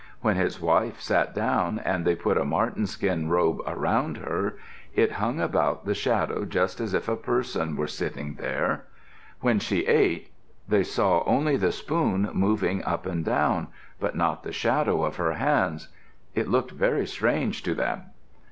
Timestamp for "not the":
14.15-14.51